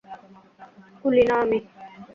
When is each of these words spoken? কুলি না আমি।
কুলি 1.01 1.23
না 1.29 1.35
আমি। 1.41 1.59